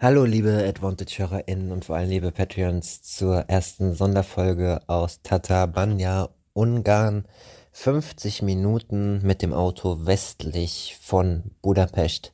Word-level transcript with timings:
Hallo 0.00 0.24
liebe 0.24 0.64
Advantage-HörerInnen 0.64 1.72
und 1.72 1.84
vor 1.84 1.96
allem 1.96 2.08
liebe 2.08 2.30
Patreons 2.30 3.02
zur 3.02 3.40
ersten 3.48 3.94
Sonderfolge 3.94 4.80
aus 4.86 5.22
Tatabanya, 5.22 6.28
Ungarn. 6.52 7.24
50 7.72 8.42
Minuten 8.42 9.26
mit 9.26 9.42
dem 9.42 9.52
Auto 9.52 10.06
westlich 10.06 10.96
von 11.02 11.50
Budapest, 11.62 12.32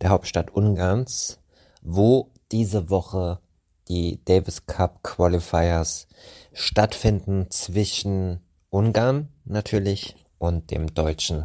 der 0.00 0.10
Hauptstadt 0.10 0.50
Ungarns, 0.56 1.38
wo 1.82 2.32
diese 2.50 2.90
Woche 2.90 3.38
die 3.86 4.18
Davis 4.24 4.66
Cup 4.66 5.04
Qualifiers 5.04 6.08
stattfinden 6.52 7.46
zwischen 7.48 8.40
Ungarn 8.70 9.28
natürlich 9.44 10.16
und 10.38 10.72
dem 10.72 10.92
deutschen 10.92 11.44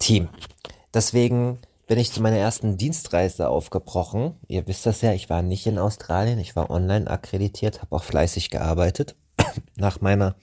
Team. 0.00 0.30
Deswegen 0.92 1.60
bin 1.86 1.98
ich 1.98 2.12
zu 2.12 2.22
meiner 2.22 2.38
ersten 2.38 2.76
Dienstreise 2.76 3.48
aufgebrochen. 3.48 4.36
Ihr 4.48 4.66
wisst 4.66 4.86
das 4.86 5.02
ja, 5.02 5.12
ich 5.12 5.28
war 5.28 5.42
nicht 5.42 5.66
in 5.66 5.78
Australien, 5.78 6.38
ich 6.38 6.56
war 6.56 6.70
online 6.70 7.10
akkreditiert, 7.10 7.82
habe 7.82 7.96
auch 7.96 8.04
fleißig 8.04 8.50
gearbeitet. 8.50 9.16
Nach 9.76 10.00
meiner 10.00 10.36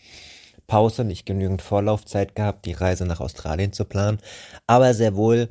Pause 0.67 1.03
nicht 1.03 1.25
genügend 1.25 1.61
Vorlaufzeit 1.61 2.35
gehabt, 2.35 2.65
die 2.65 2.73
Reise 2.73 3.05
nach 3.05 3.19
Australien 3.19 3.73
zu 3.73 3.83
planen, 3.83 4.19
aber 4.67 4.93
sehr 4.93 5.17
wohl 5.17 5.49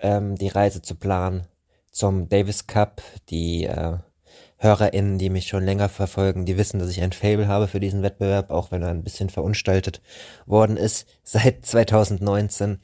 ähm, 0.00 0.36
die 0.36 0.46
Reise 0.46 0.80
zu 0.80 0.94
planen 0.94 1.48
zum 1.90 2.28
Davis 2.28 2.68
Cup. 2.68 3.02
Die 3.30 3.64
äh, 3.64 3.98
HörerInnen, 4.58 5.18
die 5.18 5.30
mich 5.30 5.48
schon 5.48 5.64
länger 5.64 5.88
verfolgen, 5.88 6.44
die 6.44 6.58
wissen, 6.58 6.78
dass 6.78 6.90
ich 6.90 7.00
ein 7.00 7.12
Fable 7.12 7.48
habe 7.48 7.66
für 7.66 7.80
diesen 7.80 8.02
Wettbewerb, 8.02 8.50
auch 8.50 8.70
wenn 8.70 8.82
er 8.82 8.90
ein 8.90 9.02
bisschen 9.02 9.30
verunstaltet 9.30 10.02
worden 10.46 10.76
ist 10.76 11.06
seit 11.24 11.64
2019. 11.64 12.80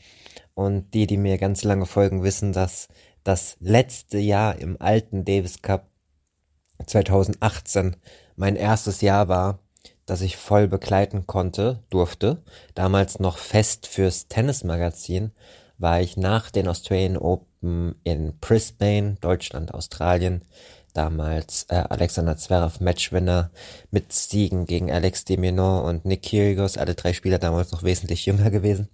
Und 0.57 0.95
die, 0.95 1.07
die 1.07 1.19
mir 1.19 1.37
ganz 1.37 1.65
lange 1.65 1.85
folgen, 1.85 2.23
wissen, 2.23 2.55
dass 2.55 2.89
das 3.25 3.59
letzte 3.61 4.17
Jahr 4.17 4.59
im 4.59 4.81
alten 4.81 5.27
Davis 5.27 5.61
Cup 5.61 5.91
2018 6.87 7.97
mein 8.37 8.57
erstes 8.57 9.03
Jahr 9.03 9.29
war, 9.29 9.59
das 10.07 10.23
ich 10.23 10.39
voll 10.39 10.67
begleiten 10.67 11.27
konnte, 11.27 11.84
durfte. 11.91 12.43
Damals 12.75 13.21
noch 13.21 13.37
fest 13.37 13.87
fürs 13.87 14.29
Tennismagazin 14.29 15.33
war 15.77 16.01
ich 16.01 16.17
nach 16.17 16.51
den 16.51 16.69
Australian 16.69 17.19
Open 17.19 17.97
in 18.03 18.39
Brisbane, 18.39 19.19
Deutschland, 19.21 19.75
Australien. 19.75 20.43
Damals 20.95 21.67
äh, 21.69 21.84
Alexander 21.87 22.39
Zverev 22.39 22.83
Matchwinner 22.83 23.51
mit 23.91 24.11
Siegen 24.15 24.65
gegen 24.65 24.91
Alex 24.91 25.27
de 25.27 25.37
und 25.37 26.07
Nick 26.07 26.23
Kyrgios, 26.23 26.79
alle 26.79 26.95
drei 26.95 27.12
Spieler 27.12 27.39
damals 27.39 27.73
noch 27.73 27.83
wesentlich 27.83 28.25
jünger 28.25 28.51
gewesen 28.51 28.89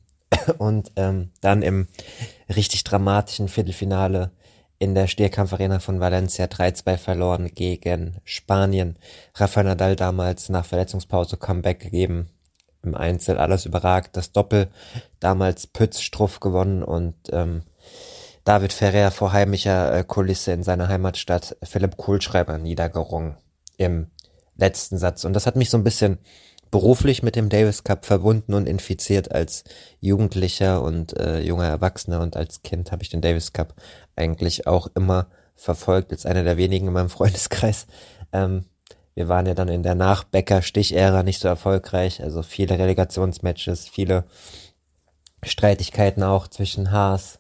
und 0.58 0.92
ähm, 0.96 1.30
dann 1.40 1.62
im 1.62 1.88
richtig 2.54 2.84
dramatischen 2.84 3.48
Viertelfinale 3.48 4.30
in 4.78 4.94
der 4.96 5.06
Stierkampfarena 5.06 5.78
von 5.78 6.00
Valencia 6.00 6.46
3-2 6.46 6.96
verloren 6.96 7.50
gegen 7.54 8.16
Spanien. 8.24 8.96
Rafael 9.36 9.66
Nadal 9.66 9.94
damals 9.94 10.48
nach 10.48 10.64
Verletzungspause 10.64 11.36
Comeback 11.36 11.78
gegeben. 11.78 12.30
Im 12.82 12.96
Einzel 12.96 13.38
alles 13.38 13.64
überragt. 13.64 14.16
Das 14.16 14.32
Doppel 14.32 14.68
damals 15.20 15.68
Pütz 15.68 16.00
Struff 16.00 16.40
gewonnen 16.40 16.82
und 16.82 17.14
ähm, 17.30 17.62
David 18.44 18.72
Ferrer 18.72 19.12
vor 19.12 19.32
heimischer 19.32 19.94
äh, 19.94 20.02
Kulisse 20.02 20.50
in 20.50 20.64
seiner 20.64 20.88
Heimatstadt 20.88 21.56
Philipp 21.62 21.96
Kohlschreiber 21.96 22.58
niedergerungen 22.58 23.36
im 23.76 24.10
letzten 24.56 24.98
Satz. 24.98 25.24
Und 25.24 25.34
das 25.34 25.46
hat 25.46 25.54
mich 25.54 25.70
so 25.70 25.78
ein 25.78 25.84
bisschen 25.84 26.18
beruflich 26.72 27.22
mit 27.22 27.36
dem 27.36 27.50
Davis 27.50 27.84
Cup 27.84 28.04
verbunden 28.06 28.54
und 28.54 28.66
infiziert 28.66 29.30
als 29.30 29.62
Jugendlicher 30.00 30.82
und 30.82 31.16
äh, 31.16 31.40
junger 31.40 31.66
Erwachsener 31.66 32.20
und 32.20 32.34
als 32.34 32.62
Kind 32.62 32.90
habe 32.90 33.02
ich 33.04 33.10
den 33.10 33.20
Davis 33.20 33.52
Cup 33.52 33.74
eigentlich 34.16 34.66
auch 34.66 34.88
immer 34.96 35.28
verfolgt, 35.54 36.10
als 36.10 36.26
einer 36.26 36.42
der 36.42 36.56
wenigen 36.56 36.88
in 36.88 36.94
meinem 36.94 37.10
Freundeskreis. 37.10 37.86
Ähm, 38.32 38.64
wir 39.14 39.28
waren 39.28 39.44
ja 39.44 39.52
dann 39.52 39.68
in 39.68 39.82
der 39.82 39.94
Nachbäcker-Stich-Ära 39.94 41.22
nicht 41.22 41.40
so 41.40 41.46
erfolgreich, 41.46 42.22
also 42.22 42.42
viele 42.42 42.78
Relegationsmatches, 42.78 43.88
viele 43.88 44.24
Streitigkeiten 45.44 46.22
auch 46.22 46.48
zwischen 46.48 46.90
Haas, 46.90 47.38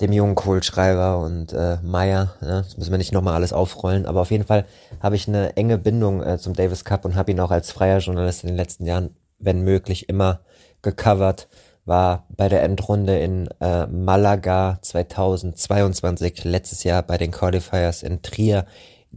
dem 0.00 0.12
jungen 0.12 0.34
Kohlschreiber 0.34 1.18
und 1.18 1.52
äh, 1.52 1.78
Meyer. 1.82 2.34
Ne? 2.40 2.62
Das 2.64 2.76
müssen 2.76 2.90
wir 2.90 2.98
nicht 2.98 3.12
nochmal 3.12 3.34
alles 3.34 3.52
aufrollen, 3.52 4.06
aber 4.06 4.20
auf 4.20 4.30
jeden 4.30 4.44
Fall 4.44 4.64
habe 5.00 5.16
ich 5.16 5.26
eine 5.26 5.56
enge 5.56 5.78
Bindung 5.78 6.22
äh, 6.22 6.38
zum 6.38 6.54
Davis 6.54 6.84
Cup 6.84 7.04
und 7.04 7.16
habe 7.16 7.32
ihn 7.32 7.40
auch 7.40 7.50
als 7.50 7.72
freier 7.72 7.98
Journalist 7.98 8.44
in 8.44 8.48
den 8.48 8.56
letzten 8.56 8.86
Jahren, 8.86 9.10
wenn 9.38 9.62
möglich, 9.62 10.08
immer 10.08 10.40
gecovert. 10.82 11.48
War 11.84 12.26
bei 12.28 12.50
der 12.50 12.62
Endrunde 12.62 13.18
in 13.18 13.48
äh, 13.60 13.86
Malaga 13.86 14.78
2022, 14.82 16.44
letztes 16.44 16.84
Jahr 16.84 17.02
bei 17.02 17.16
den 17.16 17.30
Qualifiers 17.30 18.02
in 18.02 18.20
Trier 18.20 18.66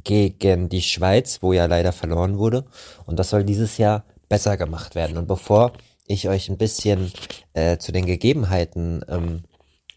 gegen 0.03 0.69
die 0.69 0.81
Schweiz, 0.81 1.39
wo 1.41 1.51
ja 1.51 1.65
leider 1.65 1.91
verloren 1.91 2.37
wurde. 2.37 2.63
Und 3.05 3.19
das 3.19 3.29
soll 3.29 3.43
dieses 3.43 3.77
Jahr 3.77 4.05
besser 4.29 4.55
gemacht 4.55 4.95
werden. 4.95 5.17
Und 5.17 5.27
bevor 5.27 5.73
ich 6.07 6.29
euch 6.29 6.49
ein 6.49 6.57
bisschen 6.57 7.11
äh, 7.53 7.77
zu 7.77 7.91
den 7.91 8.05
Gegebenheiten 8.05 9.03
ähm, 9.09 9.43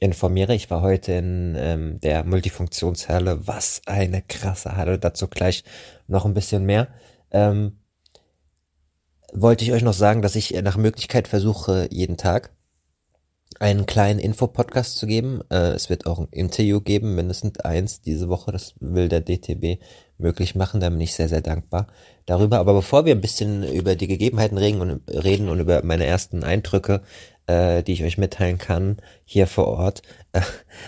informiere. 0.04 0.54
Ich 0.54 0.70
war 0.70 0.82
heute 0.82 1.12
in 1.12 1.56
ähm, 1.58 2.00
der 2.00 2.24
Multifunktionshalle. 2.24 3.46
Was 3.46 3.82
eine 3.86 4.22
krasse 4.22 4.76
Halle. 4.76 4.98
Dazu 4.98 5.28
gleich 5.28 5.64
noch 6.06 6.24
ein 6.24 6.34
bisschen 6.34 6.64
mehr. 6.64 6.88
Ähm, 7.30 7.78
wollte 9.32 9.64
ich 9.64 9.72
euch 9.72 9.82
noch 9.82 9.94
sagen, 9.94 10.22
dass 10.22 10.36
ich 10.36 10.50
nach 10.62 10.76
Möglichkeit 10.76 11.26
versuche, 11.26 11.88
jeden 11.90 12.16
Tag 12.16 12.52
einen 13.60 13.86
kleinen 13.86 14.18
Infopodcast 14.18 14.96
zu 14.96 15.06
geben. 15.06 15.40
Äh, 15.50 15.70
es 15.70 15.88
wird 15.88 16.06
auch 16.06 16.18
ein 16.18 16.28
Interview 16.30 16.80
geben, 16.80 17.14
mindestens 17.14 17.60
eins 17.60 18.00
diese 18.00 18.28
Woche. 18.28 18.52
Das 18.52 18.74
will 18.80 19.08
der 19.08 19.20
DTB 19.20 19.80
möglich 20.18 20.54
machen. 20.54 20.80
Da 20.80 20.90
bin 20.90 21.00
ich 21.00 21.14
sehr, 21.14 21.28
sehr 21.28 21.40
dankbar 21.40 21.86
darüber. 22.26 22.58
Aber 22.58 22.74
bevor 22.74 23.04
wir 23.04 23.14
ein 23.14 23.20
bisschen 23.20 23.62
über 23.64 23.96
die 23.96 24.06
Gegebenheiten 24.06 24.58
reden 24.58 24.80
und, 24.80 25.02
reden 25.08 25.48
und 25.48 25.60
über 25.60 25.82
meine 25.84 26.06
ersten 26.06 26.44
Eindrücke, 26.44 27.02
äh, 27.46 27.82
die 27.82 27.92
ich 27.92 28.04
euch 28.04 28.18
mitteilen 28.18 28.58
kann, 28.58 28.98
hier 29.24 29.46
vor 29.46 29.68
Ort, 29.68 30.02
äh, 30.32 30.40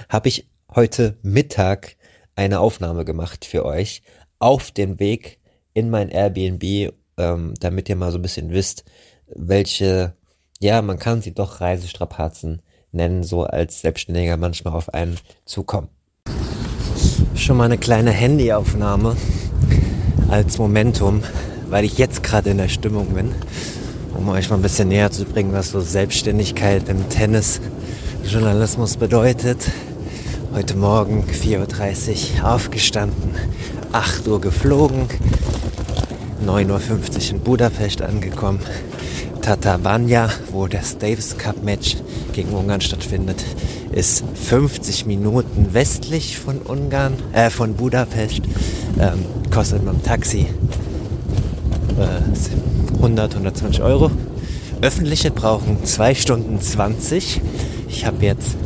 habe 0.09 0.29
ich 0.29 0.49
heute 0.75 1.17
Mittag 1.23 1.97
eine 2.35 2.61
Aufnahme 2.61 3.05
gemacht 3.05 3.45
für 3.45 3.65
euch 3.65 4.03
auf 4.39 4.71
dem 4.71 4.99
Weg 5.01 5.41
in 5.73 5.91
mein 5.91 6.09
Airbnb, 6.09 6.93
ähm, 7.17 7.55
damit 7.61 7.89
ihr 7.89 7.97
mal 7.97 8.13
so 8.13 8.19
ein 8.19 8.23
bisschen 8.23 8.51
wisst, 8.51 8.85
welche, 9.27 10.15
ja, 10.61 10.83
man 10.83 10.99
kann 10.99 11.23
sie 11.23 11.33
doch 11.33 11.61
Reisestrapazen 11.61 12.63
nennen, 12.93 13.23
so 13.23 13.45
als 13.45 13.81
Selbstständiger 13.81 14.37
manchmal 14.37 14.75
auf 14.75 14.93
einen 14.95 15.19
zukommen. 15.45 15.89
Schon 17.35 17.57
mal 17.57 17.65
eine 17.65 17.79
kleine 17.79 18.11
Handyaufnahme 18.11 19.17
als 20.29 20.59
Momentum, 20.59 21.23
weil 21.69 21.85
ich 21.85 21.99
jetzt 21.99 22.23
gerade 22.23 22.51
in 22.51 22.59
der 22.59 22.69
Stimmung 22.69 23.09
bin 23.15 23.35
um 24.17 24.29
euch 24.31 24.49
mal 24.49 24.57
ein 24.57 24.63
bisschen 24.63 24.89
näher 24.89 25.11
zu 25.11 25.25
bringen, 25.25 25.53
was 25.53 25.71
so 25.71 25.81
Selbstständigkeit 25.81 26.89
im 26.89 27.09
Tennisjournalismus 27.09 28.97
bedeutet. 28.97 29.59
Heute 30.55 30.77
Morgen 30.77 31.25
4.30 31.25 32.41
Uhr 32.41 32.51
aufgestanden, 32.55 33.35
8 33.93 34.27
Uhr 34.29 34.41
geflogen, 34.41 35.09
9.50 36.47 36.49
Uhr 36.61 37.31
in 37.31 37.41
Budapest 37.41 38.01
angekommen. 38.03 38.61
Tatabanya, 39.43 40.31
wo 40.51 40.67
das 40.67 40.99
Davis 40.99 41.37
Cup 41.37 41.63
Match 41.63 41.97
gegen 42.33 42.55
Ungarn 42.55 42.81
stattfindet, 42.81 43.45
ist 43.93 44.25
50 44.35 45.07
Minuten 45.07 45.69
westlich 45.73 46.39
von 46.39 46.59
Ungarn, 46.59 47.15
äh, 47.33 47.51
von 47.51 47.75
Budapest. 47.75 48.43
Ähm, 48.99 49.25
kostet 49.53 49.85
mit 49.85 49.93
dem 49.93 50.03
Taxi 50.03 50.47
äh, 51.99 52.76
100, 52.95 53.35
120 53.35 53.83
Euro. 53.83 54.11
Öffentliche 54.83 55.31
brauchen 55.31 55.85
2 55.85 56.15
Stunden 56.15 56.61
20. 56.61 57.41
Ich 57.89 58.07
habe 58.07 58.25
jetzt 58.25 58.57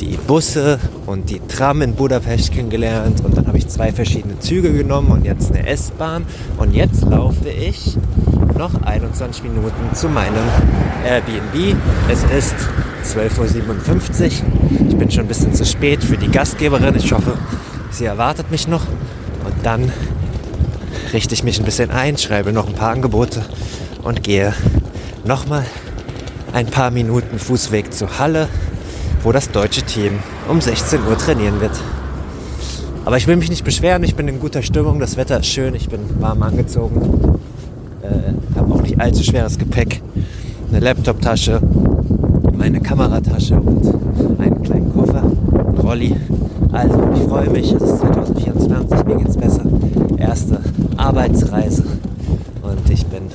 die 0.00 0.16
Busse 0.16 0.78
und 1.06 1.30
die 1.30 1.40
Tram 1.40 1.82
in 1.82 1.94
Budapest 1.94 2.52
kennengelernt 2.52 3.22
und 3.24 3.36
dann 3.36 3.46
habe 3.46 3.58
ich 3.58 3.68
zwei 3.68 3.92
verschiedene 3.92 4.38
Züge 4.38 4.72
genommen 4.72 5.10
und 5.10 5.24
jetzt 5.24 5.50
eine 5.50 5.66
S-Bahn 5.66 6.26
und 6.58 6.74
jetzt 6.74 7.02
laufe 7.02 7.48
ich 7.48 7.96
noch 8.58 8.82
21 8.82 9.44
Minuten 9.44 9.94
zu 9.94 10.08
meinem 10.08 10.44
Airbnb. 11.06 11.76
Es 12.08 12.22
ist 12.24 12.54
12.57 13.04 14.22
Uhr. 14.22 14.88
Ich 14.88 14.96
bin 14.96 15.10
schon 15.10 15.24
ein 15.24 15.28
bisschen 15.28 15.54
zu 15.54 15.64
spät 15.64 16.02
für 16.02 16.16
die 16.16 16.30
Gastgeberin. 16.30 16.94
Ich 16.96 17.12
hoffe, 17.12 17.36
Sie 17.90 18.04
erwartet 18.04 18.50
mich 18.50 18.68
noch 18.68 18.82
und 19.44 19.54
dann 19.62 19.92
richte 21.12 21.34
ich 21.34 21.42
mich 21.42 21.58
ein 21.58 21.64
bisschen 21.64 21.90
ein, 21.90 22.18
schreibe 22.18 22.52
noch 22.52 22.66
ein 22.66 22.74
paar 22.74 22.90
Angebote 22.90 23.44
und 24.02 24.22
gehe 24.22 24.54
nochmal 25.24 25.64
ein 26.52 26.66
paar 26.66 26.90
Minuten 26.90 27.38
Fußweg 27.38 27.92
zur 27.92 28.18
Halle, 28.18 28.48
wo 29.22 29.32
das 29.32 29.50
deutsche 29.50 29.82
Team 29.82 30.18
um 30.48 30.60
16 30.60 31.00
Uhr 31.06 31.18
trainieren 31.18 31.60
wird. 31.60 31.72
Aber 33.04 33.16
ich 33.16 33.26
will 33.26 33.36
mich 33.36 33.50
nicht 33.50 33.64
beschweren, 33.64 34.02
ich 34.02 34.14
bin 34.14 34.28
in 34.28 34.40
guter 34.40 34.62
Stimmung, 34.62 34.98
das 34.98 35.16
Wetter 35.16 35.40
ist 35.40 35.46
schön, 35.46 35.74
ich 35.74 35.88
bin 35.88 36.00
warm 36.20 36.42
angezogen, 36.42 37.38
äh, 38.02 38.56
habe 38.58 38.72
auch 38.72 38.82
nicht 38.82 39.00
allzu 39.00 39.22
schweres 39.22 39.58
Gepäck, 39.58 40.00
eine 40.70 40.80
Laptoptasche, 40.80 41.60
meine 42.52 42.80
Kameratasche 42.80 43.56
und 43.56 44.40
einen 44.40 44.62
kleinen 44.62 44.92
Koffer, 44.94 45.22
einen 45.22 45.78
Rolli. 45.78 46.16
Also, 46.74 47.08
ich 47.14 47.22
freue 47.28 47.50
mich, 47.50 47.70
es 47.70 47.82
ist 47.82 47.98
2024, 47.98 49.06
mir 49.06 49.16
geht's 49.22 49.36
besser. 49.36 49.64
Erste 50.18 50.60
Arbeitsreise 50.96 51.84
und 52.62 52.90
ich 52.90 53.06
bin 53.06 53.30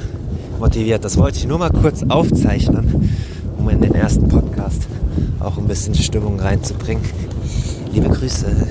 motiviert. 0.60 1.06
Das 1.06 1.16
wollte 1.16 1.38
ich 1.38 1.48
nur 1.48 1.58
mal 1.58 1.70
kurz 1.70 2.04
aufzeichnen, 2.10 3.18
um 3.58 3.70
in 3.70 3.80
den 3.80 3.96
ersten 3.96 4.28
Podcast 4.28 4.90
auch 5.40 5.58
ein 5.58 5.70
bisschen 5.70 5.96
Stimmung 5.96 6.38
reinzubringen. 6.38 7.02
Liebe 7.94 8.10
Grüße. 8.10 8.68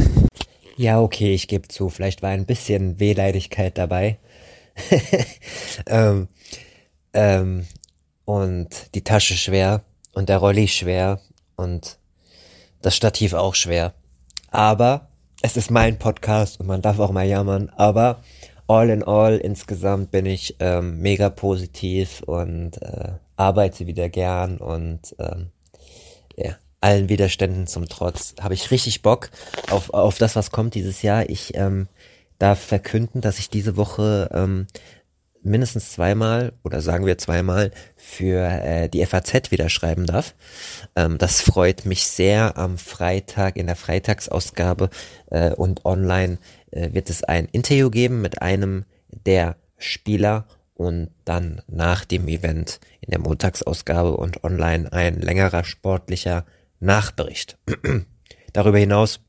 Ja, 0.77 1.01
okay, 1.01 1.33
ich 1.33 1.49
gebe 1.49 1.67
zu, 1.69 1.89
vielleicht 1.89 2.21
war 2.21 2.29
ein 2.29 2.45
bisschen 2.45 3.01
Wehleidigkeit 3.01 3.79
dabei. 3.79 4.19
ähm, 5.87 6.29
ähm, 7.15 7.65
und 8.27 8.95
die 8.95 9.03
Tasche 9.03 9.33
schwer 9.33 9.81
und 10.13 10.29
der 10.29 10.37
Rolli 10.37 10.69
schwer 10.69 11.21
und 11.57 11.97
das 12.83 12.95
Stativ 12.95 13.33
auch 13.33 13.55
schwer. 13.55 13.95
Aber 14.51 15.09
es 15.43 15.57
ist 15.57 15.71
mein 15.71 15.99
Podcast 15.99 16.61
und 16.61 16.67
man 16.67 16.83
darf 16.83 16.99
auch 16.99 17.13
mal 17.13 17.27
jammern. 17.27 17.71
Aber 17.77 18.21
all 18.67 18.91
in 18.91 19.03
all 19.03 19.39
insgesamt 19.39 20.11
bin 20.11 20.27
ich 20.27 20.57
ähm, 20.61 21.01
mega 21.01 21.31
positiv 21.31 22.23
und 22.23 22.81
äh, 22.83 23.13
arbeite 23.37 23.87
wieder 23.87 24.09
gern 24.09 24.59
und 24.59 25.15
ähm, 25.19 25.51
ja, 26.37 26.57
allen 26.81 27.09
Widerständen 27.09 27.67
zum 27.67 27.89
Trotz 27.89 28.35
habe 28.41 28.55
ich 28.55 28.71
richtig 28.71 29.03
Bock 29.03 29.31
auf, 29.71 29.91
auf 29.91 30.19
das, 30.19 30.37
was 30.37 30.51
kommt 30.51 30.75
dieses 30.75 31.03
Jahr. 31.03 31.29
Ich 31.29 31.55
ähm, 31.57 31.89
darf 32.39 32.61
verkünden, 32.61 33.21
dass 33.21 33.39
ich 33.39 33.51
diese 33.51 33.77
Woche 33.77 34.31
ähm, 34.33 34.67
mindestens 35.43 35.93
zweimal 35.93 36.53
oder 36.65 36.81
sagen 36.81 37.07
wir 37.07 37.19
zweimal 37.19 37.71
für 37.97 38.45
äh, 38.45 38.89
die 38.89 39.05
FAZ 39.05 39.51
wieder 39.51 39.69
schreiben 39.69 40.07
darf. 40.07 40.35
Ähm, 40.97 41.19
das 41.19 41.41
freut 41.41 41.85
mich 41.87 42.07
sehr. 42.07 42.57
Am 42.57 42.79
Freitag 42.79 43.57
in 43.57 43.67
der 43.67 43.77
Freitagsausgabe 43.77 44.91
äh, 45.31 45.53
und 45.53 45.85
online 45.85 46.39
äh, 46.71 46.93
wird 46.93 47.11
es 47.11 47.25
ein 47.25 47.47
Interview 47.47 47.91
geben 47.91 48.21
mit 48.21 48.43
einem 48.43 48.85
der 49.11 49.57
Spieler 49.77 50.47
und 50.75 51.11
dann 51.25 51.63
nach 51.67 52.05
dem 52.05 52.29
Event 52.29 52.81
in 53.01 53.11
der 53.11 53.21
Montagsausgabe 53.21 54.17
und 54.17 54.45
online 54.45 54.93
ein 54.93 55.21
längerer 55.21 55.65
sportlicher 55.65 56.45
Nachbericht. 56.81 57.59
Darüber 58.53 58.79
hinaus 58.79 59.21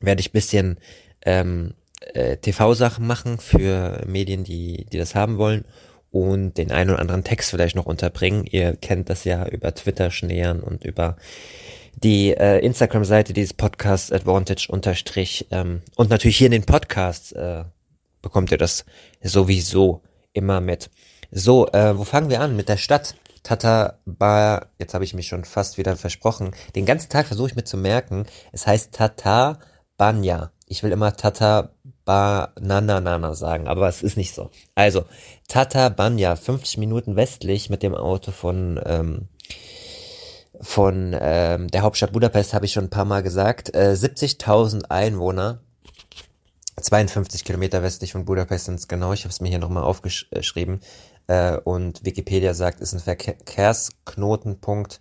werde 0.00 0.20
ich 0.20 0.32
bisschen 0.32 0.78
ähm, 1.22 1.74
äh, 2.00 2.36
TV-Sachen 2.36 3.06
machen 3.06 3.38
für 3.38 4.02
Medien, 4.06 4.44
die, 4.44 4.86
die 4.92 4.98
das 4.98 5.14
haben 5.14 5.38
wollen 5.38 5.64
und 6.10 6.58
den 6.58 6.72
einen 6.72 6.90
oder 6.90 6.98
anderen 6.98 7.24
Text 7.24 7.50
vielleicht 7.50 7.76
noch 7.76 7.86
unterbringen. 7.86 8.44
Ihr 8.46 8.76
kennt 8.76 9.10
das 9.10 9.24
ja 9.24 9.46
über 9.46 9.74
Twitter 9.74 10.10
Schneern 10.10 10.60
und 10.60 10.84
über 10.84 11.16
die 11.94 12.30
äh, 12.30 12.58
Instagram-Seite 12.58 13.32
dieses 13.32 13.54
Podcasts 13.54 14.10
Advantage 14.10 14.68
unterstrich 14.70 15.46
ähm, 15.50 15.82
und 15.96 16.10
natürlich 16.10 16.38
hier 16.38 16.46
in 16.46 16.52
den 16.52 16.64
Podcasts 16.64 17.32
äh, 17.32 17.64
bekommt 18.22 18.50
ihr 18.50 18.58
das 18.58 18.84
sowieso 19.22 20.02
immer 20.32 20.60
mit. 20.60 20.90
So, 21.30 21.68
äh, 21.68 21.96
wo 21.96 22.04
fangen 22.04 22.30
wir 22.30 22.40
an? 22.40 22.56
Mit 22.56 22.68
der 22.68 22.76
Stadt. 22.76 23.14
Tata 23.42 23.98
Ba, 24.04 24.66
jetzt 24.78 24.92
habe 24.92 25.04
ich 25.04 25.14
mich 25.14 25.26
schon 25.26 25.44
fast 25.44 25.78
wieder 25.78 25.96
versprochen. 25.96 26.50
Den 26.74 26.84
ganzen 26.84 27.08
Tag 27.08 27.26
versuche 27.26 27.48
ich 27.48 27.56
mir 27.56 27.64
zu 27.64 27.78
merken, 27.78 28.26
es 28.52 28.66
heißt 28.66 28.92
Tata 28.92 29.58
Banya. 29.96 30.52
Ich 30.66 30.82
will 30.82 30.92
immer 30.92 31.16
Tata 31.16 31.70
Bananana 32.10 33.34
sagen, 33.34 33.68
aber 33.68 33.86
es 33.86 34.02
ist 34.02 34.16
nicht 34.16 34.34
so. 34.34 34.50
Also, 34.74 35.04
Tata 35.46 35.90
Banya, 35.90 36.34
50 36.34 36.78
Minuten 36.78 37.14
westlich 37.14 37.70
mit 37.70 37.84
dem 37.84 37.94
Auto 37.94 38.32
von, 38.32 38.80
ähm, 38.84 39.28
von 40.60 41.16
ähm, 41.16 41.68
der 41.68 41.82
Hauptstadt 41.82 42.12
Budapest, 42.12 42.52
habe 42.52 42.66
ich 42.66 42.72
schon 42.72 42.86
ein 42.86 42.90
paar 42.90 43.04
Mal 43.04 43.22
gesagt. 43.22 43.72
Äh, 43.76 43.92
70.000 43.92 44.90
Einwohner, 44.90 45.60
52 46.80 47.44
Kilometer 47.44 47.84
westlich 47.84 48.10
von 48.10 48.24
Budapest 48.24 48.64
sind 48.64 48.80
es 48.80 48.88
genau. 48.88 49.12
Ich 49.12 49.20
habe 49.20 49.30
es 49.30 49.40
mir 49.40 49.50
hier 49.50 49.60
nochmal 49.60 49.84
aufgeschrieben. 49.84 50.80
Äh, 51.28 51.58
und 51.58 52.04
Wikipedia 52.04 52.54
sagt, 52.54 52.80
ist 52.80 52.92
ein 52.92 52.98
Verkehrsknotenpunkt. 52.98 54.98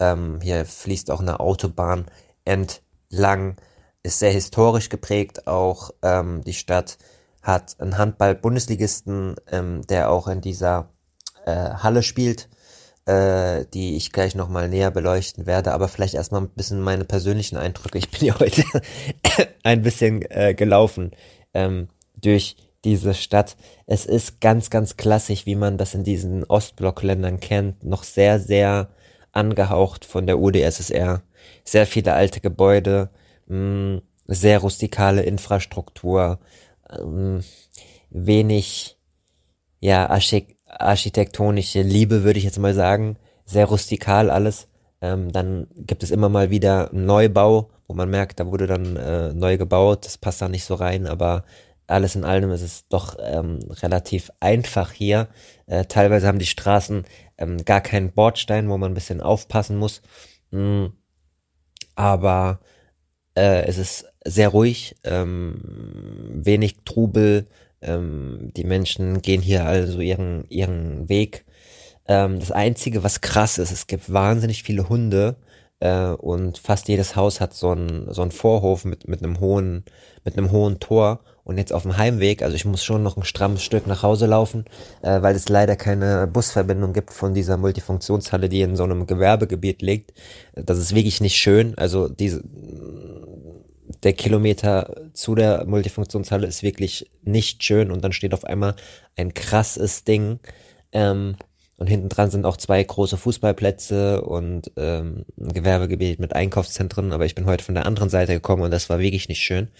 Ähm, 0.00 0.40
hier 0.40 0.64
fließt 0.64 1.10
auch 1.10 1.20
eine 1.20 1.38
Autobahn 1.38 2.06
entlang 2.46 3.56
ist 4.06 4.20
sehr 4.20 4.30
historisch 4.30 4.88
geprägt. 4.88 5.46
Auch 5.46 5.90
ähm, 6.02 6.42
die 6.44 6.54
Stadt 6.54 6.98
hat 7.42 7.76
einen 7.80 7.98
Handball-Bundesligisten, 7.98 9.36
ähm, 9.50 9.82
der 9.88 10.10
auch 10.10 10.28
in 10.28 10.40
dieser 10.40 10.88
äh, 11.44 11.50
Halle 11.52 12.02
spielt, 12.02 12.48
äh, 13.04 13.64
die 13.74 13.96
ich 13.96 14.12
gleich 14.12 14.34
nochmal 14.34 14.68
näher 14.68 14.90
beleuchten 14.90 15.46
werde. 15.46 15.72
Aber 15.72 15.88
vielleicht 15.88 16.14
erstmal 16.14 16.42
ein 16.42 16.48
bisschen 16.48 16.80
meine 16.80 17.04
persönlichen 17.04 17.56
Eindrücke. 17.56 17.98
Ich 17.98 18.10
bin 18.10 18.26
ja 18.26 18.38
heute 18.38 18.64
ein 19.62 19.82
bisschen 19.82 20.22
äh, 20.30 20.54
gelaufen 20.54 21.10
ähm, 21.52 21.88
durch 22.16 22.56
diese 22.84 23.14
Stadt. 23.14 23.56
Es 23.86 24.06
ist 24.06 24.40
ganz, 24.40 24.70
ganz 24.70 24.96
klassisch, 24.96 25.46
wie 25.46 25.56
man 25.56 25.78
das 25.78 25.94
in 25.94 26.04
diesen 26.04 26.44
Ostblockländern 26.44 27.40
kennt. 27.40 27.84
Noch 27.84 28.04
sehr, 28.04 28.38
sehr 28.38 28.88
angehaucht 29.32 30.04
von 30.04 30.26
der 30.26 30.38
UdSSR. 30.38 31.22
Sehr 31.64 31.86
viele 31.86 32.14
alte 32.14 32.40
Gebäude, 32.40 33.10
mh, 33.46 33.56
mm, 33.56 34.02
sehr 34.28 34.58
rustikale 34.58 35.22
Infrastruktur, 35.22 36.38
ähm, 36.90 37.42
wenig 38.10 38.98
ja 39.80 40.08
architektonische 40.66 41.82
Liebe 41.82 42.24
würde 42.24 42.38
ich 42.38 42.44
jetzt 42.44 42.58
mal 42.58 42.74
sagen, 42.74 43.16
sehr 43.44 43.66
rustikal 43.66 44.30
alles. 44.30 44.68
Ähm, 45.00 45.30
dann 45.30 45.68
gibt 45.76 46.02
es 46.02 46.10
immer 46.10 46.28
mal 46.28 46.50
wieder 46.50 46.90
Neubau, 46.92 47.70
wo 47.86 47.94
man 47.94 48.10
merkt, 48.10 48.40
da 48.40 48.46
wurde 48.46 48.66
dann 48.66 48.96
äh, 48.96 49.32
neu 49.32 49.58
gebaut, 49.58 50.06
das 50.06 50.18
passt 50.18 50.42
da 50.42 50.48
nicht 50.48 50.64
so 50.64 50.74
rein, 50.74 51.06
aber 51.06 51.44
alles 51.86 52.16
in 52.16 52.24
allem 52.24 52.50
ist 52.50 52.62
es 52.62 52.88
doch 52.88 53.16
ähm, 53.20 53.60
relativ 53.70 54.30
einfach 54.40 54.90
hier. 54.90 55.28
Äh, 55.66 55.84
teilweise 55.84 56.26
haben 56.26 56.40
die 56.40 56.46
Straßen 56.46 57.04
ähm, 57.38 57.64
gar 57.64 57.80
keinen 57.80 58.12
Bordstein, 58.12 58.68
wo 58.68 58.76
man 58.76 58.90
ein 58.90 58.94
bisschen 58.94 59.20
aufpassen 59.20 59.76
muss. 59.76 60.02
Mm, 60.50 60.86
aber 61.94 62.60
äh, 63.36 63.64
es 63.66 63.78
ist 63.78 64.06
sehr 64.24 64.48
ruhig, 64.48 64.96
ähm, 65.04 65.60
wenig 66.32 66.76
Trubel. 66.84 67.46
Ähm, 67.82 68.50
die 68.56 68.64
Menschen 68.64 69.22
gehen 69.22 69.42
hier 69.42 69.66
also 69.66 70.00
ihren, 70.00 70.44
ihren 70.48 71.08
Weg. 71.08 71.44
Ähm, 72.08 72.40
das 72.40 72.50
Einzige, 72.50 73.04
was 73.04 73.20
krass 73.20 73.58
ist, 73.58 73.72
es 73.72 73.86
gibt 73.86 74.12
wahnsinnig 74.12 74.62
viele 74.62 74.88
Hunde 74.88 75.36
äh, 75.80 76.08
und 76.08 76.58
fast 76.58 76.88
jedes 76.88 77.16
Haus 77.16 77.40
hat 77.40 77.54
so 77.54 77.70
einen 77.70 78.12
so 78.12 78.22
einen 78.22 78.30
Vorhof 78.30 78.84
mit, 78.84 79.08
mit 79.08 79.22
einem 79.22 79.40
hohen, 79.40 79.84
mit 80.24 80.36
einem 80.36 80.50
hohen 80.50 80.80
Tor. 80.80 81.20
Und 81.44 81.58
jetzt 81.58 81.72
auf 81.72 81.82
dem 81.82 81.96
Heimweg, 81.96 82.42
also 82.42 82.56
ich 82.56 82.64
muss 82.64 82.82
schon 82.82 83.04
noch 83.04 83.16
ein 83.16 83.22
strammes 83.22 83.62
Stück 83.62 83.86
nach 83.86 84.02
Hause 84.02 84.26
laufen, 84.26 84.64
äh, 85.02 85.22
weil 85.22 85.36
es 85.36 85.48
leider 85.48 85.76
keine 85.76 86.26
Busverbindung 86.26 86.92
gibt 86.92 87.12
von 87.12 87.34
dieser 87.34 87.56
Multifunktionshalle, 87.56 88.48
die 88.48 88.62
in 88.62 88.74
so 88.74 88.82
einem 88.82 89.06
Gewerbegebiet 89.06 89.80
liegt. 89.80 90.12
Das 90.56 90.78
ist 90.78 90.92
wirklich 90.92 91.20
nicht 91.20 91.36
schön. 91.36 91.78
Also 91.78 92.08
diese 92.08 92.42
der 94.06 94.12
Kilometer 94.12 95.08
zu 95.14 95.34
der 95.34 95.66
Multifunktionshalle 95.66 96.46
ist 96.46 96.62
wirklich 96.62 97.10
nicht 97.24 97.64
schön 97.64 97.90
und 97.90 98.04
dann 98.04 98.12
steht 98.12 98.34
auf 98.34 98.44
einmal 98.44 98.76
ein 99.16 99.34
krasses 99.34 100.04
Ding. 100.04 100.38
Ähm, 100.92 101.34
und 101.76 101.88
hinten 101.88 102.08
dran 102.08 102.30
sind 102.30 102.46
auch 102.46 102.56
zwei 102.56 102.80
große 102.84 103.16
Fußballplätze 103.16 104.22
und 104.22 104.70
ähm, 104.76 105.24
ein 105.40 105.52
Gewerbegebiet 105.52 106.20
mit 106.20 106.36
Einkaufszentren, 106.36 107.12
aber 107.12 107.26
ich 107.26 107.34
bin 107.34 107.46
heute 107.46 107.64
von 107.64 107.74
der 107.74 107.84
anderen 107.84 108.08
Seite 108.08 108.32
gekommen 108.34 108.62
und 108.62 108.70
das 108.70 108.88
war 108.88 109.00
wirklich 109.00 109.28
nicht 109.28 109.42
schön. 109.42 109.72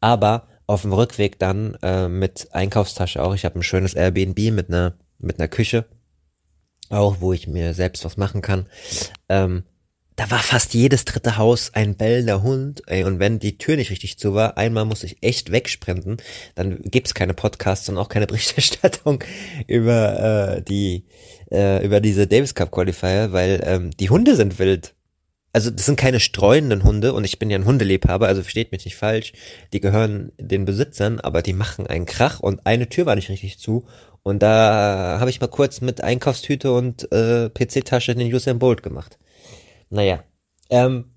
Aber 0.00 0.48
auf 0.66 0.82
dem 0.82 0.92
Rückweg 0.92 1.38
dann 1.38 1.78
äh, 1.82 2.08
mit 2.08 2.48
Einkaufstasche 2.50 3.22
auch. 3.22 3.32
Ich 3.32 3.44
habe 3.44 3.60
ein 3.60 3.62
schönes 3.62 3.94
Airbnb 3.94 4.38
mit 4.50 4.70
einer 4.70 4.94
mit 5.20 5.38
einer 5.38 5.46
Küche 5.46 5.84
auch, 6.90 7.20
wo 7.20 7.32
ich 7.32 7.46
mir 7.46 7.74
selbst 7.74 8.04
was 8.04 8.16
machen 8.16 8.42
kann. 8.42 8.66
Ähm, 9.28 9.62
da 10.16 10.30
war 10.30 10.40
fast 10.40 10.74
jedes 10.74 11.04
dritte 11.04 11.36
Haus 11.36 11.72
ein 11.74 11.96
bellender 11.96 12.42
Hund, 12.42 12.82
ey, 12.86 13.04
und 13.04 13.18
wenn 13.18 13.38
die 13.38 13.58
Tür 13.58 13.76
nicht 13.76 13.90
richtig 13.90 14.18
zu 14.18 14.34
war, 14.34 14.58
einmal 14.58 14.84
musste 14.84 15.06
ich 15.06 15.22
echt 15.22 15.50
wegsprinten, 15.52 16.18
dann 16.54 16.80
gibt's 16.82 17.14
keine 17.14 17.34
Podcasts 17.34 17.88
und 17.88 17.98
auch 17.98 18.08
keine 18.08 18.26
Berichterstattung 18.28 19.24
über 19.66 20.56
äh, 20.58 20.62
die 20.62 21.04
äh, 21.50 21.84
über 21.84 22.00
diese 22.00 22.26
Davis 22.26 22.54
Cup 22.54 22.70
Qualifier, 22.70 23.32
weil 23.32 23.62
ähm, 23.64 23.90
die 23.98 24.10
Hunde 24.10 24.36
sind 24.36 24.58
wild. 24.58 24.94
also 25.52 25.70
das 25.70 25.86
sind 25.86 25.96
keine 25.96 26.20
streunenden 26.20 26.84
Hunde 26.84 27.12
und 27.14 27.24
ich 27.24 27.38
bin 27.38 27.50
ja 27.50 27.58
ein 27.58 27.66
Hundeliebhaber, 27.66 28.26
also 28.26 28.42
versteht 28.42 28.72
mich 28.72 28.84
nicht 28.84 28.96
falsch. 28.96 29.32
Die 29.72 29.80
gehören 29.80 30.32
den 30.38 30.64
Besitzern, 30.64 31.20
aber 31.20 31.42
die 31.42 31.52
machen 31.52 31.86
einen 31.86 32.06
Krach 32.06 32.40
und 32.40 32.66
eine 32.66 32.88
Tür 32.88 33.06
war 33.06 33.16
nicht 33.16 33.28
richtig 33.30 33.58
zu. 33.58 33.86
Und 34.22 34.42
da 34.42 35.18
habe 35.20 35.30
ich 35.30 35.40
mal 35.40 35.48
kurz 35.48 35.80
mit 35.80 36.02
Einkaufstüte 36.02 36.72
und 36.72 37.10
äh, 37.12 37.50
PC-Tasche 37.50 38.14
den 38.14 38.32
Usain 38.32 38.58
Bolt 38.58 38.82
gemacht. 38.82 39.18
Naja, 39.92 40.24
ähm, 40.70 41.12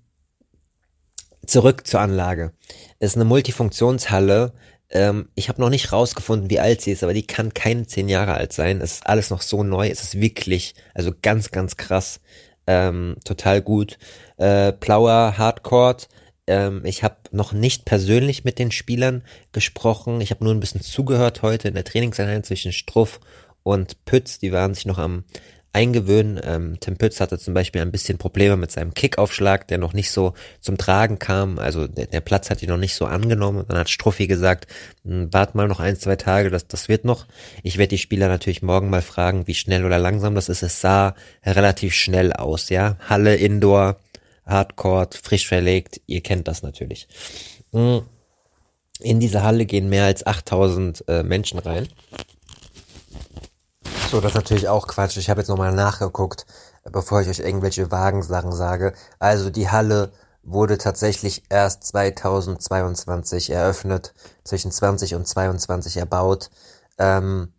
zurück 1.46 1.86
zur 1.86 2.00
Anlage. 2.00 2.52
Es 2.98 3.12
ist 3.12 3.16
eine 3.16 3.24
Multifunktionshalle. 3.24 4.52
Ähm, 4.90 5.30
ich 5.34 5.48
habe 5.48 5.62
noch 5.62 5.70
nicht 5.70 5.92
rausgefunden, 5.92 6.50
wie 6.50 6.60
alt 6.60 6.82
sie 6.82 6.92
ist, 6.92 7.02
aber 7.02 7.14
die 7.14 7.26
kann 7.26 7.54
keine 7.54 7.86
zehn 7.86 8.10
Jahre 8.10 8.34
alt 8.34 8.52
sein. 8.52 8.82
Es 8.82 8.96
ist 8.96 9.06
alles 9.06 9.30
noch 9.30 9.40
so 9.40 9.62
neu. 9.62 9.88
Es 9.88 10.02
ist 10.02 10.20
wirklich, 10.20 10.74
also 10.92 11.10
ganz, 11.22 11.50
ganz 11.52 11.78
krass. 11.78 12.20
Ähm, 12.66 13.16
total 13.24 13.62
gut. 13.62 13.96
Äh, 14.36 14.72
Plauer, 14.72 15.38
Hardcore. 15.38 15.96
Ähm, 16.46 16.82
ich 16.84 17.02
habe 17.02 17.16
noch 17.30 17.54
nicht 17.54 17.86
persönlich 17.86 18.44
mit 18.44 18.58
den 18.58 18.72
Spielern 18.72 19.24
gesprochen. 19.52 20.20
Ich 20.20 20.30
habe 20.30 20.44
nur 20.44 20.52
ein 20.52 20.60
bisschen 20.60 20.82
zugehört 20.82 21.40
heute 21.40 21.68
in 21.68 21.74
der 21.74 21.84
Trainingseinheit 21.84 22.44
zwischen 22.44 22.72
Struff 22.72 23.20
und 23.62 24.04
Pütz. 24.04 24.38
Die 24.38 24.52
waren 24.52 24.74
sich 24.74 24.84
noch 24.84 24.98
am 24.98 25.24
eingewöhnen. 25.76 26.40
Ähm, 26.42 26.80
Tim 26.80 26.96
Pütz 26.96 27.20
hatte 27.20 27.38
zum 27.38 27.52
Beispiel 27.52 27.82
ein 27.82 27.92
bisschen 27.92 28.16
Probleme 28.16 28.56
mit 28.56 28.70
seinem 28.70 28.94
Kickaufschlag, 28.94 29.68
der 29.68 29.76
noch 29.76 29.92
nicht 29.92 30.10
so 30.10 30.32
zum 30.62 30.78
Tragen 30.78 31.18
kam. 31.18 31.58
Also 31.58 31.86
der, 31.86 32.06
der 32.06 32.22
Platz 32.22 32.48
hat 32.48 32.62
ihn 32.62 32.70
noch 32.70 32.78
nicht 32.78 32.94
so 32.94 33.04
angenommen. 33.04 33.58
Und 33.58 33.70
dann 33.70 33.76
hat 33.76 33.90
Struffi 33.90 34.26
gesagt, 34.26 34.68
hm, 35.04 35.30
wart 35.34 35.54
mal 35.54 35.68
noch 35.68 35.78
ein, 35.78 35.96
zwei 35.96 36.16
Tage, 36.16 36.48
das, 36.48 36.66
das 36.66 36.88
wird 36.88 37.04
noch. 37.04 37.26
Ich 37.62 37.76
werde 37.76 37.90
die 37.90 37.98
Spieler 37.98 38.28
natürlich 38.28 38.62
morgen 38.62 38.88
mal 38.88 39.02
fragen, 39.02 39.46
wie 39.46 39.54
schnell 39.54 39.84
oder 39.84 39.98
langsam 39.98 40.34
das 40.34 40.48
ist. 40.48 40.62
Es 40.62 40.80
sah 40.80 41.14
relativ 41.44 41.92
schnell 41.92 42.32
aus, 42.32 42.70
ja. 42.70 42.96
Halle, 43.06 43.36
Indoor, 43.36 44.00
Hardcore, 44.46 45.10
frisch 45.22 45.46
verlegt. 45.46 46.00
Ihr 46.06 46.22
kennt 46.22 46.48
das 46.48 46.62
natürlich. 46.62 47.06
Hm. 47.72 48.00
In 49.00 49.20
diese 49.20 49.42
Halle 49.42 49.66
gehen 49.66 49.90
mehr 49.90 50.06
als 50.06 50.26
8000 50.26 51.04
äh, 51.06 51.22
Menschen 51.22 51.58
rein. 51.58 51.86
So, 54.16 54.22
das 54.22 54.30
ist 54.32 54.36
natürlich 54.36 54.68
auch 54.68 54.86
Quatsch. 54.86 55.18
Ich 55.18 55.28
habe 55.28 55.42
jetzt 55.42 55.48
nochmal 55.48 55.74
nachgeguckt, 55.74 56.46
bevor 56.90 57.20
ich 57.20 57.28
euch 57.28 57.40
irgendwelche 57.40 57.90
Wagensachen 57.90 58.50
sage. 58.50 58.94
Also 59.18 59.50
die 59.50 59.68
Halle 59.68 60.10
wurde 60.42 60.78
tatsächlich 60.78 61.42
erst 61.50 61.84
2022 61.84 63.50
eröffnet, 63.50 64.14
zwischen 64.42 64.72
20 64.72 65.16
und 65.16 65.28
22 65.28 65.98
erbaut. 65.98 66.50
Ähm, 66.96 67.52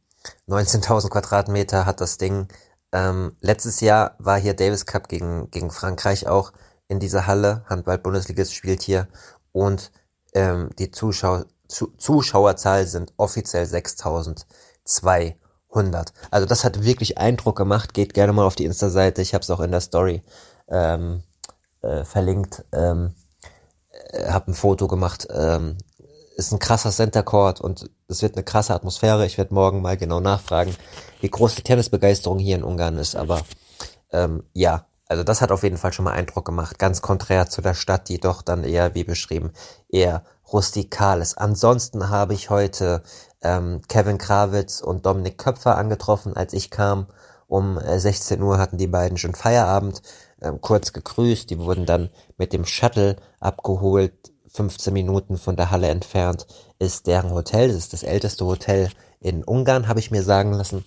19.000 0.47 1.09
Quadratmeter 1.09 1.85
hat 1.85 2.01
das 2.01 2.17
Ding. 2.17 2.47
Ähm, 2.91 3.37
letztes 3.39 3.79
Jahr 3.79 4.15
war 4.17 4.39
hier 4.39 4.55
Davis 4.55 4.87
Cup 4.87 5.09
gegen, 5.09 5.51
gegen 5.51 5.69
Frankreich 5.69 6.27
auch 6.27 6.53
in 6.87 6.99
dieser 6.99 7.27
Halle. 7.27 7.65
Handball-Bundesliga 7.69 8.43
spielt 8.45 8.81
hier. 8.81 9.07
Und 9.51 9.91
ähm, 10.33 10.71
die 10.79 10.89
Zuschau 10.89 11.43
Zu 11.67 11.93
Zuschauerzahl 11.97 12.87
sind 12.87 13.13
offiziell 13.15 13.65
6.200. 13.65 15.35
100. 15.69 16.13
Also 16.31 16.47
das 16.47 16.63
hat 16.63 16.83
wirklich 16.83 17.17
Eindruck 17.17 17.57
gemacht. 17.57 17.93
Geht 17.93 18.13
gerne 18.13 18.33
mal 18.33 18.45
auf 18.45 18.55
die 18.55 18.65
Insta-Seite. 18.65 19.21
Ich 19.21 19.33
habe 19.33 19.41
es 19.41 19.49
auch 19.49 19.59
in 19.59 19.71
der 19.71 19.81
Story 19.81 20.23
ähm, 20.69 21.23
äh, 21.81 22.03
verlinkt. 22.03 22.65
Ähm, 22.71 23.13
äh, 24.11 24.29
habe 24.29 24.51
ein 24.51 24.55
Foto 24.55 24.87
gemacht. 24.87 25.27
Ähm, 25.29 25.77
ist 26.35 26.51
ein 26.51 26.59
krasser 26.59 26.91
Center 26.91 27.23
Court 27.23 27.59
und 27.59 27.89
es 28.07 28.21
wird 28.21 28.35
eine 28.35 28.43
krasse 28.43 28.73
Atmosphäre. 28.73 29.25
Ich 29.25 29.37
werde 29.37 29.53
morgen 29.53 29.81
mal 29.81 29.97
genau 29.97 30.19
nachfragen, 30.19 30.75
wie 31.19 31.29
groß 31.29 31.55
die 31.55 31.63
Tennisbegeisterung 31.63 32.37
hier 32.37 32.55
in 32.55 32.63
Ungarn 32.63 32.97
ist. 32.97 33.15
Aber 33.15 33.41
ähm, 34.11 34.43
ja, 34.53 34.85
also 35.07 35.23
das 35.23 35.41
hat 35.41 35.51
auf 35.51 35.63
jeden 35.63 35.77
Fall 35.77 35.93
schon 35.93 36.05
mal 36.05 36.11
Eindruck 36.11 36.45
gemacht. 36.45 36.77
Ganz 36.77 37.01
konträr 37.01 37.49
zu 37.49 37.61
der 37.61 37.73
Stadt, 37.73 38.07
die 38.07 38.19
doch 38.19 38.43
dann 38.43 38.63
eher, 38.63 38.93
wie 38.93 39.03
beschrieben, 39.03 39.51
eher 39.89 40.23
rustikal 40.51 41.21
ist. 41.21 41.37
Ansonsten 41.37 42.09
habe 42.09 42.33
ich 42.33 42.49
heute 42.49 43.03
ähm, 43.41 43.81
Kevin 43.87 44.17
Krawitz 44.17 44.81
und 44.81 45.05
Dominik 45.05 45.37
Köpfer 45.37 45.77
angetroffen, 45.77 46.35
als 46.35 46.53
ich 46.53 46.71
kam. 46.71 47.07
Um 47.47 47.79
16 47.79 48.39
äh, 48.39 48.43
Uhr 48.43 48.57
hatten 48.57 48.77
die 48.77 48.87
beiden 48.87 49.17
schon 49.17 49.35
Feierabend, 49.35 50.01
ähm, 50.41 50.59
kurz 50.61 50.93
gegrüßt. 50.93 51.49
Die 51.49 51.59
wurden 51.59 51.85
dann 51.85 52.09
mit 52.37 52.53
dem 52.53 52.65
Shuttle 52.65 53.15
abgeholt. 53.39 54.13
15 54.47 54.93
Minuten 54.93 55.37
von 55.37 55.55
der 55.55 55.71
Halle 55.71 55.89
entfernt 55.89 56.47
ist 56.79 57.07
deren 57.07 57.31
Hotel. 57.31 57.67
Das 57.67 57.77
ist 57.77 57.93
das 57.93 58.03
älteste 58.03 58.45
Hotel 58.45 58.89
in 59.19 59.43
Ungarn, 59.43 59.87
habe 59.87 59.99
ich 59.99 60.11
mir 60.11 60.23
sagen 60.23 60.53
lassen. 60.53 60.83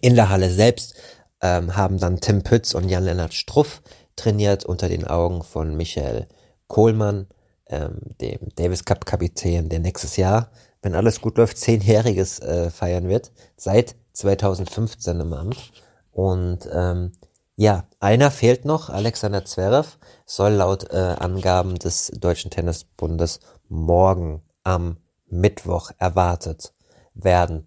In 0.00 0.14
der 0.14 0.28
Halle 0.28 0.50
selbst 0.50 0.94
ähm, 1.40 1.76
haben 1.76 1.98
dann 1.98 2.20
Tim 2.20 2.42
Pütz 2.42 2.74
und 2.74 2.88
Jan-Lennart 2.88 3.34
Struff 3.34 3.82
trainiert 4.16 4.64
unter 4.64 4.88
den 4.88 5.06
Augen 5.06 5.42
von 5.42 5.76
Michael 5.76 6.28
Kohlmann, 6.68 7.26
ähm, 7.70 7.98
dem 8.20 8.38
Davis 8.56 8.84
Cup 8.84 9.06
Kapitän, 9.06 9.68
der 9.68 9.80
nächstes 9.80 10.16
Jahr 10.16 10.50
wenn 10.82 10.94
alles 10.94 11.20
gut 11.20 11.36
läuft, 11.38 11.58
zehnjähriges 11.58 12.40
äh, 12.40 12.70
feiern 12.70 13.08
wird, 13.08 13.32
seit 13.56 13.96
2015 14.12 15.20
im 15.20 15.32
Amt. 15.32 15.72
Und 16.12 16.68
ähm, 16.72 17.12
ja, 17.56 17.84
einer 18.00 18.30
fehlt 18.30 18.64
noch, 18.64 18.88
Alexander 18.88 19.44
Zverev, 19.44 19.98
soll 20.24 20.52
laut 20.52 20.90
äh, 20.90 20.96
Angaben 20.96 21.74
des 21.76 22.10
Deutschen 22.18 22.50
Tennisbundes 22.50 23.40
morgen 23.68 24.42
am 24.64 24.96
Mittwoch 25.28 25.90
erwartet 25.98 26.72
werden. 27.14 27.66